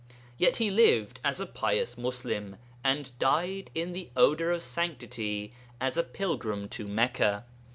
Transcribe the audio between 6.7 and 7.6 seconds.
Mecca.